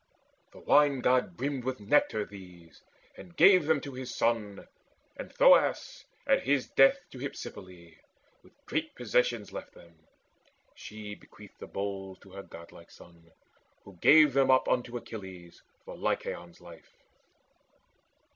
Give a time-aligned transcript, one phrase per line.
[0.51, 2.81] The Wine god brimmed With nectar these,
[3.15, 4.67] and gave them to his son;
[5.15, 7.93] And Thoas at his death to Hypsipyle
[8.41, 9.93] With great possessions left them.
[10.73, 13.31] She bequeathed The bowls to her godlike son,
[13.83, 16.97] who gave them up Unto Achilles for Lycaon's life.